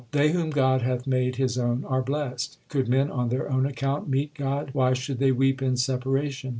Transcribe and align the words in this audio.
They 0.13 0.31
whom 0.31 0.49
God 0.49 0.81
hath 0.81 1.05
made 1.05 1.35
His 1.35 1.59
own 1.59 1.83
are 1.85 2.01
blest. 2.01 2.57
Could 2.69 2.89
men 2.89 3.11
on 3.11 3.29
their 3.29 3.47
own 3.51 3.67
account 3.67 4.05
1 4.05 4.09
meet 4.09 4.33
God, 4.33 4.71
why 4.73 4.93
should 4.93 5.19
they 5.19 5.31
weep 5.31 5.61
in 5.61 5.77
separation 5.77 6.49